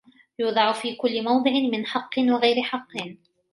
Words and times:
يُوضَعَ 0.39 0.71
فِي 0.71 0.95
كُلِّ 0.95 1.23
مَوْضِعٍ 1.23 1.51
مِنْ 1.71 1.85
حَقٍّ 1.85 2.17
وَغَيْرِ 2.17 2.61
حَقٍّ 2.63 3.17